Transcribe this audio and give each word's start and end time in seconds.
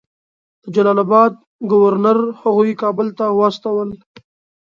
د 0.63 0.65
جلال 0.75 0.99
آباد 1.05 1.33
ګورنر 1.71 2.17
هغوی 2.41 2.71
کابل 2.81 3.07
ته 3.17 3.25
واستول. 3.39 3.89